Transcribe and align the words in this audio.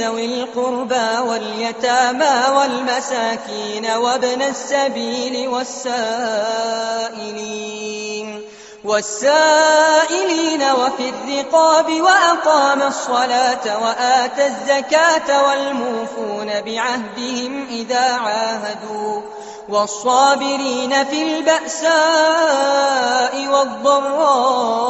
ذوي 0.00 0.24
القربى 0.24 1.18
واليتامى 1.28 2.44
والمساكين 2.56 3.86
وابن 3.90 4.42
السبيل 4.42 5.48
والسائلين 5.48 6.90
والسائلين 8.84 10.62
وفي 10.62 11.08
الرقاب 11.08 12.00
وأقام 12.00 12.82
الصلاة 12.82 13.82
وآتى 13.82 14.46
الزكاة 14.46 15.48
والموفون 15.48 16.60
بعهدهم 16.60 17.66
إذا 17.70 18.12
عاهدوا 18.12 19.20
والصابرين 19.68 21.04
في 21.04 21.22
البأساء 21.22 21.90
والضراء 23.48 24.80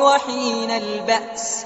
وحين 0.00 0.70
البأس 0.70 1.65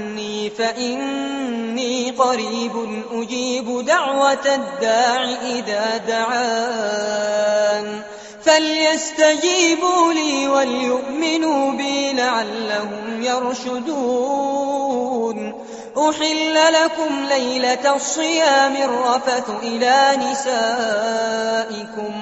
فإني 0.49 2.11
قريب 2.11 3.03
أجيب 3.11 3.85
دعوة 3.85 4.55
الداع 4.55 5.23
إذا 5.23 5.97
دعان. 6.07 8.01
فليستجيبوا 8.43 10.13
لي 10.13 10.47
وليؤمنوا 10.47 11.71
بي 11.71 12.13
لعلهم 12.13 13.23
يرشدون. 13.23 14.61
أحل 15.97 16.53
لكم 16.53 17.25
ليلة 17.29 17.95
الصيام 17.95 18.75
الرفث 18.75 19.49
إلى 19.63 20.17
نسائكم. 20.31 22.13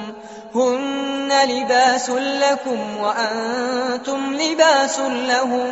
هن 0.55 1.31
لباس 1.45 2.09
لكم 2.09 2.97
وأنتم 2.97 4.33
لباس 4.33 4.99
لهم 4.99 5.71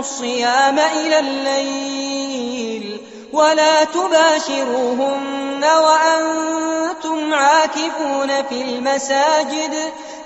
الصيام 0.00 0.78
إلى 0.78 1.18
الليل 1.18 3.00
ولا 3.32 3.84
تباشروهن 3.84 5.64
وأنتم 5.64 7.34
عاكفون 7.34 8.42
في 8.48 8.62
المساجد 8.62 9.74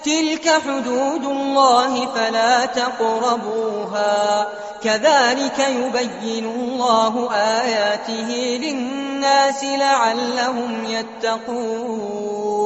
تلك 0.05 0.49
حدود 0.67 1.25
الله 1.25 2.07
فلا 2.15 2.65
تقربوها 2.67 4.47
كذلك 4.85 5.59
يبين 5.59 6.45
الله 6.45 7.31
آياته 7.33 8.59
للناس 8.63 9.65
لعلهم 9.65 10.85
يتقون 10.85 12.65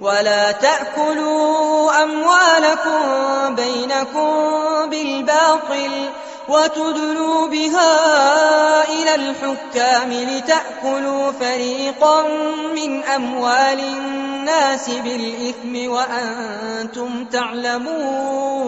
ولا 0.00 0.52
تأكلوا 0.52 2.02
أموالكم 2.02 3.54
بينكم 3.54 4.30
بالباطل 4.90 6.10
وتدلوا 6.48 7.46
بها 7.46 7.94
إلى 8.88 9.14
الحكام 9.14 10.12
لتأكلوا 10.12 11.32
فريقا 11.32 12.22
من 12.74 13.04
أموال 13.04 13.80
الناس 13.80 14.90
بالإثم 14.90 15.90
وأنتم 15.90 17.24
تعلمون. 17.24 18.66